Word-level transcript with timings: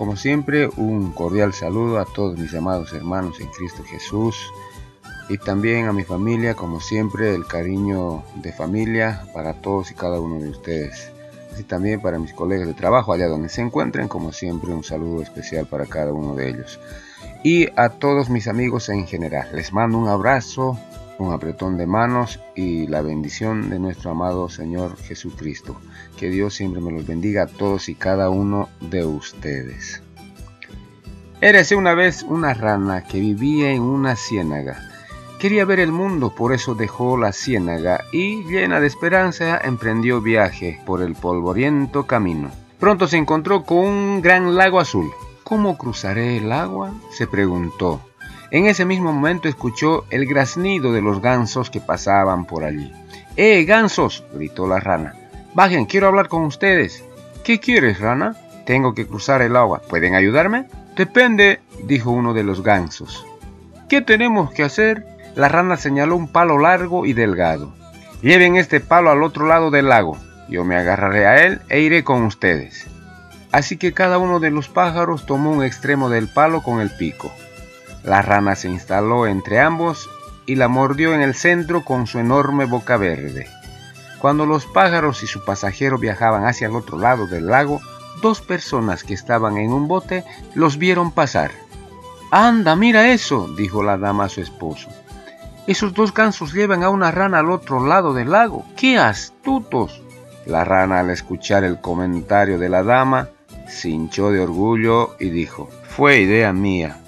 Como 0.00 0.16
siempre, 0.16 0.66
un 0.78 1.12
cordial 1.12 1.52
saludo 1.52 1.98
a 1.98 2.06
todos 2.06 2.38
mis 2.38 2.54
amados 2.54 2.90
hermanos 2.94 3.38
en 3.38 3.48
Cristo 3.48 3.84
Jesús 3.84 4.50
y 5.28 5.36
también 5.36 5.88
a 5.88 5.92
mi 5.92 6.04
familia, 6.04 6.54
como 6.54 6.80
siempre, 6.80 7.34
el 7.34 7.46
cariño 7.46 8.24
de 8.36 8.50
familia 8.50 9.26
para 9.34 9.60
todos 9.60 9.90
y 9.90 9.94
cada 9.94 10.18
uno 10.18 10.40
de 10.40 10.48
ustedes. 10.48 11.12
Así 11.52 11.64
también 11.64 12.00
para 12.00 12.18
mis 12.18 12.32
colegas 12.32 12.66
de 12.66 12.72
trabajo 12.72 13.12
allá 13.12 13.28
donde 13.28 13.50
se 13.50 13.60
encuentren, 13.60 14.08
como 14.08 14.32
siempre, 14.32 14.72
un 14.72 14.84
saludo 14.84 15.20
especial 15.20 15.66
para 15.66 15.84
cada 15.84 16.14
uno 16.14 16.34
de 16.34 16.48
ellos. 16.48 16.80
Y 17.44 17.68
a 17.78 17.90
todos 17.90 18.30
mis 18.30 18.48
amigos 18.48 18.88
en 18.88 19.06
general, 19.06 19.50
les 19.52 19.70
mando 19.70 19.98
un 19.98 20.08
abrazo, 20.08 20.78
un 21.20 21.32
apretón 21.32 21.76
de 21.76 21.86
manos 21.86 22.40
y 22.56 22.86
la 22.86 23.02
bendición 23.02 23.70
de 23.70 23.78
nuestro 23.78 24.10
amado 24.10 24.48
Señor 24.48 24.96
Jesucristo. 24.96 25.76
Que 26.16 26.30
Dios 26.30 26.54
siempre 26.54 26.80
me 26.80 26.92
los 26.92 27.06
bendiga 27.06 27.44
a 27.44 27.46
todos 27.46 27.88
y 27.88 27.94
cada 27.94 28.30
uno 28.30 28.68
de 28.80 29.04
ustedes. 29.04 30.02
Érase 31.42 31.76
una 31.76 31.94
vez 31.94 32.22
una 32.22 32.54
rana 32.54 33.04
que 33.04 33.20
vivía 33.20 33.72
en 33.72 33.82
una 33.82 34.16
ciénaga. 34.16 34.90
Quería 35.38 35.64
ver 35.64 35.80
el 35.80 35.92
mundo, 35.92 36.34
por 36.34 36.52
eso 36.52 36.74
dejó 36.74 37.16
la 37.16 37.32
ciénaga 37.32 38.04
y, 38.12 38.44
llena 38.44 38.78
de 38.80 38.86
esperanza, 38.86 39.58
emprendió 39.62 40.20
viaje 40.20 40.80
por 40.84 41.00
el 41.00 41.14
polvoriento 41.14 42.06
camino. 42.06 42.50
Pronto 42.78 43.08
se 43.08 43.16
encontró 43.16 43.64
con 43.64 43.78
un 43.78 44.22
gran 44.22 44.54
lago 44.54 44.80
azul. 44.80 45.10
¿Cómo 45.42 45.78
cruzaré 45.78 46.36
el 46.36 46.52
agua? 46.52 46.92
se 47.10 47.26
preguntó. 47.26 48.00
En 48.50 48.66
ese 48.66 48.84
mismo 48.84 49.12
momento 49.12 49.48
escuchó 49.48 50.04
el 50.10 50.26
graznido 50.26 50.92
de 50.92 51.02
los 51.02 51.22
gansos 51.22 51.70
que 51.70 51.80
pasaban 51.80 52.46
por 52.46 52.64
allí. 52.64 52.92
¡Eh, 53.36 53.64
gansos! 53.64 54.24
gritó 54.34 54.66
la 54.66 54.80
rana. 54.80 55.14
Bajen, 55.54 55.86
quiero 55.86 56.08
hablar 56.08 56.28
con 56.28 56.42
ustedes. 56.42 57.04
¿Qué 57.44 57.60
quieres, 57.60 58.00
rana? 58.00 58.36
Tengo 58.66 58.94
que 58.94 59.06
cruzar 59.06 59.40
el 59.42 59.56
agua. 59.56 59.82
¿Pueden 59.88 60.14
ayudarme? 60.14 60.66
Depende, 60.96 61.60
dijo 61.84 62.10
uno 62.10 62.34
de 62.34 62.42
los 62.42 62.62
gansos. 62.62 63.24
¿Qué 63.88 64.02
tenemos 64.02 64.50
que 64.50 64.64
hacer? 64.64 65.06
La 65.36 65.48
rana 65.48 65.76
señaló 65.76 66.16
un 66.16 66.28
palo 66.28 66.58
largo 66.58 67.06
y 67.06 67.12
delgado. 67.12 67.72
Lleven 68.20 68.56
este 68.56 68.80
palo 68.80 69.10
al 69.10 69.22
otro 69.22 69.46
lado 69.46 69.70
del 69.70 69.88
lago. 69.88 70.18
Yo 70.48 70.64
me 70.64 70.76
agarraré 70.76 71.26
a 71.26 71.44
él 71.44 71.60
e 71.68 71.80
iré 71.80 72.02
con 72.02 72.24
ustedes. 72.24 72.86
Así 73.52 73.76
que 73.76 73.92
cada 73.92 74.18
uno 74.18 74.40
de 74.40 74.50
los 74.50 74.68
pájaros 74.68 75.24
tomó 75.24 75.52
un 75.52 75.64
extremo 75.64 76.10
del 76.10 76.28
palo 76.28 76.62
con 76.62 76.80
el 76.80 76.90
pico. 76.90 77.32
La 78.02 78.22
rana 78.22 78.54
se 78.54 78.68
instaló 78.68 79.26
entre 79.26 79.60
ambos 79.60 80.08
y 80.46 80.56
la 80.56 80.68
mordió 80.68 81.14
en 81.14 81.20
el 81.20 81.34
centro 81.34 81.84
con 81.84 82.06
su 82.06 82.18
enorme 82.18 82.64
boca 82.64 82.96
verde. 82.96 83.46
Cuando 84.20 84.46
los 84.46 84.66
pájaros 84.66 85.22
y 85.22 85.26
su 85.26 85.44
pasajero 85.44 85.98
viajaban 85.98 86.46
hacia 86.46 86.68
el 86.68 86.76
otro 86.76 86.98
lado 86.98 87.26
del 87.26 87.46
lago, 87.46 87.80
dos 88.22 88.40
personas 88.40 89.04
que 89.04 89.14
estaban 89.14 89.58
en 89.58 89.72
un 89.72 89.88
bote 89.88 90.24
los 90.54 90.78
vieron 90.78 91.12
pasar. 91.12 91.50
Anda, 92.30 92.76
mira 92.76 93.12
eso, 93.12 93.48
dijo 93.56 93.82
la 93.82 93.96
dama 93.96 94.24
a 94.24 94.28
su 94.28 94.40
esposo. 94.40 94.88
Esos 95.66 95.94
dos 95.94 96.12
gansos 96.14 96.52
llevan 96.52 96.82
a 96.82 96.90
una 96.90 97.10
rana 97.10 97.40
al 97.40 97.50
otro 97.50 97.86
lado 97.86 98.14
del 98.14 98.30
lago. 98.30 98.64
¡Qué 98.76 98.98
astutos! 98.98 100.02
La 100.46 100.64
rana 100.64 101.00
al 101.00 101.10
escuchar 101.10 101.64
el 101.64 101.80
comentario 101.80 102.58
de 102.58 102.68
la 102.68 102.82
dama 102.82 103.28
se 103.68 103.90
hinchó 103.90 104.30
de 104.30 104.40
orgullo 104.40 105.16
y 105.18 105.30
dijo, 105.30 105.68
fue 105.88 106.20
idea 106.20 106.52
mía 106.52 106.99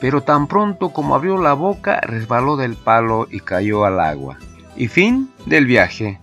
pero 0.00 0.22
tan 0.22 0.46
pronto 0.46 0.90
como 0.90 1.14
abrió 1.14 1.38
la 1.38 1.54
boca 1.54 2.00
resbaló 2.00 2.56
del 2.56 2.74
palo 2.76 3.26
y 3.30 3.40
cayó 3.40 3.84
al 3.84 4.00
agua. 4.00 4.38
Y 4.76 4.88
fin 4.88 5.30
del 5.46 5.66
viaje. 5.66 6.20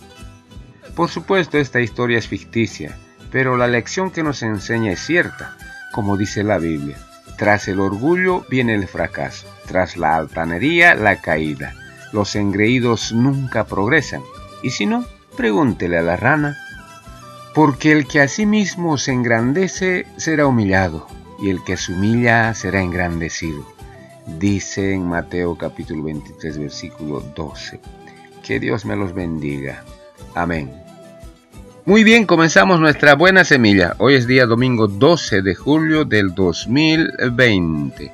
Por 0.95 1.09
supuesto 1.09 1.57
esta 1.57 1.81
historia 1.81 2.19
es 2.19 2.27
ficticia, 2.27 2.97
pero 3.31 3.57
la 3.57 3.67
lección 3.67 4.11
que 4.11 4.21
nos 4.21 4.43
enseña 4.43 4.91
es 4.91 4.99
cierta, 4.99 5.57
como 5.91 6.17
dice 6.17 6.43
la 6.43 6.59
Biblia. 6.59 6.97
Tras 7.37 7.67
el 7.67 7.79
orgullo 7.79 8.45
viene 8.49 8.75
el 8.75 8.87
fracaso, 8.87 9.47
tras 9.65 9.97
la 9.97 10.15
altanería 10.15 10.93
la 10.93 11.19
caída. 11.19 11.73
Los 12.11 12.35
engreídos 12.35 13.11
nunca 13.11 13.63
progresan, 13.63 14.21
y 14.61 14.69
si 14.69 14.85
no, 14.85 15.03
pregúntele 15.35 15.97
a 15.97 16.03
la 16.03 16.15
rana. 16.15 16.57
Porque 17.55 17.91
el 17.91 18.07
que 18.07 18.21
a 18.21 18.27
sí 18.27 18.45
mismo 18.45 18.99
se 18.99 19.13
engrandece 19.13 20.05
será 20.17 20.45
humillado, 20.45 21.07
y 21.43 21.49
el 21.49 21.61
que 21.61 21.75
se 21.75 21.91
humilla 21.91 22.53
será 22.53 22.81
engrandecido. 22.81 23.65
Dice 24.39 24.93
en 24.93 25.05
Mateo 25.05 25.57
capítulo 25.57 26.01
23 26.03 26.57
versículo 26.57 27.19
12. 27.35 27.81
Que 28.41 28.61
Dios 28.61 28.85
me 28.85 28.95
los 28.95 29.13
bendiga. 29.13 29.83
Amén. 30.35 30.71
Muy 31.85 32.05
bien, 32.05 32.25
comenzamos 32.25 32.79
nuestra 32.79 33.15
buena 33.15 33.43
semilla. 33.43 33.95
Hoy 33.97 34.15
es 34.15 34.25
día 34.25 34.45
domingo 34.45 34.87
12 34.87 35.41
de 35.41 35.53
julio 35.53 36.05
del 36.05 36.33
2020. 36.33 38.13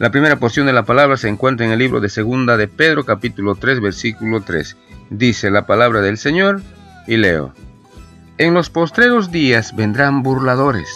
La 0.00 0.10
primera 0.10 0.40
porción 0.40 0.66
de 0.66 0.72
la 0.72 0.84
palabra 0.84 1.16
se 1.16 1.28
encuentra 1.28 1.66
en 1.66 1.72
el 1.72 1.78
libro 1.78 2.00
de 2.00 2.08
Segunda 2.08 2.56
de 2.56 2.66
Pedro 2.66 3.04
capítulo 3.04 3.54
3 3.54 3.80
versículo 3.80 4.40
3. 4.40 4.76
Dice 5.10 5.52
la 5.52 5.66
palabra 5.66 6.00
del 6.00 6.18
Señor 6.18 6.62
y 7.06 7.16
leo. 7.16 7.54
En 8.38 8.54
los 8.54 8.70
postreros 8.70 9.30
días 9.30 9.76
vendrán 9.76 10.24
burladores 10.24 10.88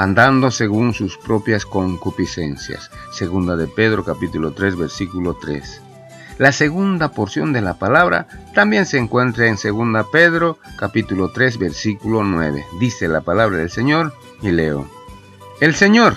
andando 0.00 0.50
según 0.50 0.94
sus 0.94 1.18
propias 1.18 1.66
concupiscencias. 1.66 2.90
Segunda 3.12 3.54
de 3.54 3.66
Pedro 3.66 4.02
capítulo 4.02 4.52
3 4.52 4.76
versículo 4.76 5.34
3. 5.34 5.82
La 6.38 6.52
segunda 6.52 7.10
porción 7.10 7.52
de 7.52 7.60
la 7.60 7.74
palabra 7.74 8.26
también 8.54 8.86
se 8.86 8.96
encuentra 8.96 9.48
en 9.48 9.58
Segunda 9.58 10.06
Pedro 10.10 10.56
capítulo 10.78 11.32
3 11.32 11.58
versículo 11.58 12.24
9. 12.24 12.64
Dice 12.80 13.08
la 13.08 13.20
palabra 13.20 13.58
del 13.58 13.68
Señor 13.68 14.14
y 14.40 14.52
leo. 14.52 14.88
El 15.60 15.74
Señor 15.74 16.16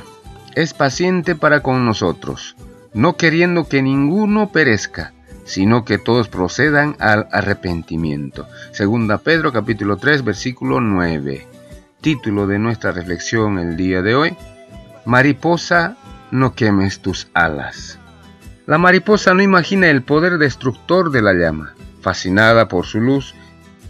es 0.55 0.73
paciente 0.73 1.35
para 1.35 1.61
con 1.61 1.85
nosotros, 1.85 2.55
no 2.94 3.17
queriendo 3.17 3.67
que 3.67 3.81
ninguno 3.81 4.50
perezca, 4.53 5.11
sino 5.44 5.83
que 5.83 5.97
todos 5.97 6.29
procedan 6.29 6.95
al 7.00 7.27
arrepentimiento. 7.33 8.47
Segunda 8.71 9.17
Pedro 9.17 9.51
capítulo 9.51 9.97
3 9.97 10.23
versículo 10.23 10.79
9 10.79 11.53
título 12.03 12.46
de 12.47 12.59
nuestra 12.59 12.91
reflexión 12.91 13.58
el 13.58 13.78
día 13.78 14.02
de 14.03 14.14
hoy, 14.14 14.38
Mariposa, 15.06 15.96
no 16.31 16.53
quemes 16.53 17.00
tus 17.00 17.30
alas. 17.34 17.97
La 18.68 18.78
mariposa 18.78 19.34
no 19.34 19.41
imagina 19.41 19.88
el 19.88 20.03
poder 20.03 20.38
destructor 20.38 21.12
de 21.12 21.22
la 21.22 21.34
llama. 21.34 21.74
Fascinada 22.02 22.68
por 22.68 22.86
su 22.86 23.00
luz, 23.00 23.34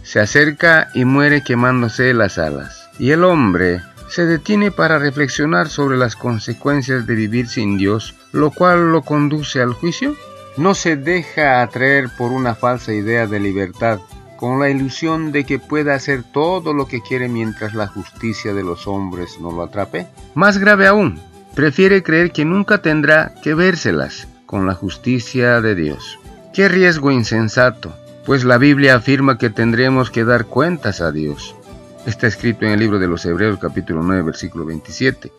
se 0.04 0.20
acerca 0.20 0.90
y 0.94 1.04
muere 1.04 1.42
quemándose 1.42 2.14
las 2.14 2.38
alas. 2.38 2.88
Y 3.00 3.10
el 3.10 3.24
hombre 3.24 3.82
se 4.08 4.26
detiene 4.26 4.70
para 4.70 5.00
reflexionar 5.00 5.68
sobre 5.68 5.96
las 5.96 6.14
consecuencias 6.14 7.06
de 7.06 7.16
vivir 7.16 7.48
sin 7.48 7.78
Dios, 7.78 8.14
lo 8.30 8.52
cual 8.52 8.92
lo 8.92 9.02
conduce 9.02 9.60
al 9.60 9.72
juicio. 9.72 10.14
No 10.56 10.74
se 10.74 10.96
deja 10.96 11.62
atraer 11.62 12.10
por 12.16 12.30
una 12.30 12.54
falsa 12.54 12.92
idea 12.92 13.26
de 13.26 13.40
libertad 13.40 13.98
con 14.44 14.60
la 14.60 14.68
ilusión 14.68 15.32
de 15.32 15.44
que 15.44 15.58
pueda 15.58 15.94
hacer 15.94 16.22
todo 16.22 16.74
lo 16.74 16.86
que 16.86 17.00
quiere 17.00 17.30
mientras 17.30 17.72
la 17.72 17.86
justicia 17.86 18.52
de 18.52 18.62
los 18.62 18.86
hombres 18.86 19.38
no 19.40 19.50
lo 19.50 19.62
atrape? 19.62 20.06
Más 20.34 20.58
grave 20.58 20.86
aún, 20.86 21.18
prefiere 21.54 22.02
creer 22.02 22.30
que 22.30 22.44
nunca 22.44 22.82
tendrá 22.82 23.36
que 23.42 23.54
vérselas 23.54 24.28
con 24.44 24.66
la 24.66 24.74
justicia 24.74 25.62
de 25.62 25.74
Dios. 25.74 26.18
Qué 26.52 26.68
riesgo 26.68 27.10
insensato, 27.10 27.94
pues 28.26 28.44
la 28.44 28.58
Biblia 28.58 28.96
afirma 28.96 29.38
que 29.38 29.48
tendremos 29.48 30.10
que 30.10 30.26
dar 30.26 30.44
cuentas 30.44 31.00
a 31.00 31.10
Dios. 31.10 31.56
Está 32.04 32.26
escrito 32.26 32.66
en 32.66 32.72
el 32.72 32.80
libro 32.80 32.98
de 32.98 33.08
los 33.08 33.24
Hebreos 33.24 33.58
capítulo 33.58 34.02
9 34.02 34.20
versículo 34.24 34.66
27. 34.66 35.32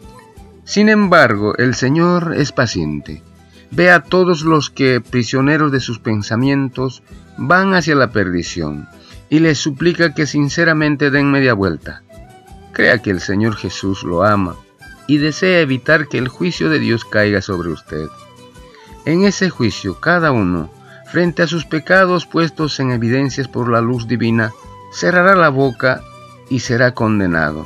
Sin 0.63 0.89
embargo, 0.89 1.55
el 1.59 1.75
Señor 1.75 2.33
es 2.35 2.51
paciente. 2.51 3.21
Ve 3.75 3.91
a 3.91 3.99
todos 3.99 4.43
los 4.43 4.69
que, 4.69 5.01
prisioneros 5.01 5.69
de 5.69 5.81
sus 5.81 5.99
pensamientos, 5.99 7.03
van 7.37 7.73
hacia 7.73 7.93
la 7.93 8.11
perdición 8.11 8.87
y 9.29 9.39
les 9.39 9.57
suplica 9.57 10.13
que 10.13 10.27
sinceramente 10.27 11.11
den 11.11 11.29
media 11.29 11.53
vuelta. 11.53 12.01
Crea 12.71 13.01
que 13.01 13.09
el 13.09 13.19
Señor 13.19 13.57
Jesús 13.57 14.03
lo 14.03 14.23
ama 14.23 14.55
y 15.07 15.17
desea 15.17 15.59
evitar 15.59 16.07
que 16.07 16.17
el 16.17 16.29
juicio 16.29 16.69
de 16.69 16.79
Dios 16.79 17.03
caiga 17.03 17.41
sobre 17.41 17.69
usted. 17.69 18.07
En 19.03 19.25
ese 19.25 19.49
juicio, 19.49 19.99
cada 19.99 20.31
uno, 20.31 20.71
frente 21.11 21.43
a 21.43 21.47
sus 21.47 21.65
pecados 21.65 22.25
puestos 22.25 22.79
en 22.79 22.91
evidencias 22.91 23.49
por 23.49 23.69
la 23.69 23.81
luz 23.81 24.07
divina, 24.07 24.53
cerrará 24.93 25.35
la 25.35 25.49
boca 25.49 26.01
y 26.49 26.59
será 26.59 26.93
condenado. 26.93 27.65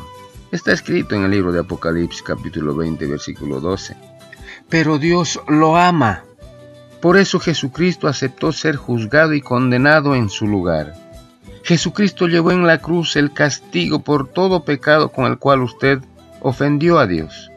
Está 0.52 0.72
escrito 0.72 1.14
en 1.14 1.26
el 1.26 1.32
libro 1.32 1.52
de 1.52 1.60
Apocalipsis 1.60 2.24
capítulo 2.24 2.76
20 2.76 3.06
versículo 3.06 3.60
12. 3.60 4.09
Pero 4.70 5.00
Dios 5.00 5.40
lo 5.48 5.78
ama 5.78 6.24
Por 7.02 7.18
eso 7.18 7.40
Jesucristo 7.40 8.08
aceptó 8.08 8.52
ser 8.52 8.76
juzgado 8.76 9.34
y 9.34 9.42
condenado 9.42 10.16
en 10.16 10.30
su 10.30 10.48
lugar. 10.48 10.94
Jesucristo 11.64 12.28
llevó 12.28 12.52
en 12.52 12.66
la 12.66 12.80
cruz 12.80 13.16
el 13.16 13.32
castigo 13.32 14.00
por 14.00 14.28
todo 14.28 14.66
pecado 14.66 15.10
con 15.10 15.26
el 15.26 15.38
cual 15.38 15.62
usted 15.62 16.00
ofendió 16.42 17.00
a 17.00 17.08
Dios. 17.08 17.52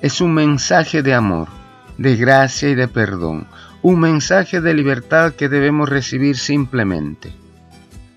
Es 0.00 0.20
un 0.20 0.34
mensaje 0.34 1.02
de 1.02 1.14
amor, 1.14 1.48
de 1.96 2.16
gracia 2.16 2.68
y 2.70 2.74
de 2.74 2.88
perdón, 2.88 3.46
un 3.82 4.00
mensaje 4.00 4.60
de 4.60 4.74
libertad 4.74 5.34
que 5.34 5.48
debemos 5.48 5.88
recibir 5.88 6.36
simplemente. 6.36 7.32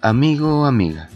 Amigo 0.02 0.62
o 0.62 0.66
amiga, 0.66 1.10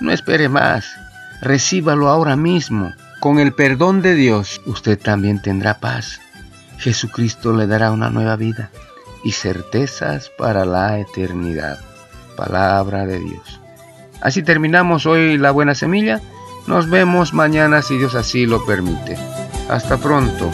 no 0.00 0.12
espere 0.12 0.48
más, 0.48 0.92
recíbalo 1.40 2.08
ahora 2.08 2.36
mismo. 2.36 2.92
Con 3.20 3.38
el 3.38 3.52
perdón 3.52 4.02
de 4.02 4.14
Dios, 4.14 4.60
usted 4.66 4.98
también 4.98 5.40
tendrá 5.42 5.78
paz. 5.78 6.20
Jesucristo 6.80 7.52
le 7.52 7.66
dará 7.66 7.92
una 7.92 8.08
nueva 8.08 8.36
vida 8.36 8.70
y 9.22 9.32
certezas 9.32 10.30
para 10.30 10.64
la 10.64 10.98
eternidad. 10.98 11.78
Palabra 12.36 13.04
de 13.06 13.20
Dios. 13.20 13.60
Así 14.22 14.42
terminamos 14.42 15.04
hoy 15.04 15.36
la 15.36 15.50
buena 15.50 15.74
semilla. 15.74 16.20
Nos 16.66 16.88
vemos 16.88 17.34
mañana 17.34 17.82
si 17.82 17.98
Dios 17.98 18.14
así 18.14 18.46
lo 18.46 18.64
permite. 18.64 19.18
Hasta 19.68 19.98
pronto. 19.98 20.50